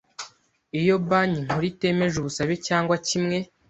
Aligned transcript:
Iyo 0.79 0.95
Banki 1.07 1.39
Nkuru 1.45 1.65
itemeje 1.71 2.15
ubusabe 2.17 2.53
cyangwa 2.67 2.95
kimwe 3.07 3.37